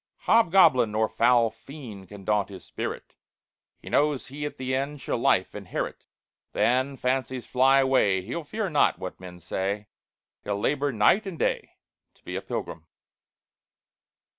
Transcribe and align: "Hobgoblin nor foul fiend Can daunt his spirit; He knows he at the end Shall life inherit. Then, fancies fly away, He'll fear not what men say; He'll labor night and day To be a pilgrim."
"Hobgoblin 0.21 0.91
nor 0.93 1.07
foul 1.07 1.51
fiend 1.51 2.07
Can 2.09 2.25
daunt 2.25 2.49
his 2.49 2.65
spirit; 2.65 3.13
He 3.77 3.87
knows 3.87 4.29
he 4.29 4.47
at 4.47 4.57
the 4.57 4.73
end 4.73 4.99
Shall 4.99 5.19
life 5.19 5.53
inherit. 5.53 6.05
Then, 6.53 6.97
fancies 6.97 7.45
fly 7.45 7.81
away, 7.81 8.23
He'll 8.23 8.43
fear 8.43 8.67
not 8.67 8.97
what 8.97 9.19
men 9.19 9.39
say; 9.39 9.89
He'll 10.43 10.59
labor 10.59 10.91
night 10.91 11.27
and 11.27 11.37
day 11.37 11.73
To 12.15 12.23
be 12.25 12.35
a 12.35 12.41
pilgrim." 12.41 12.87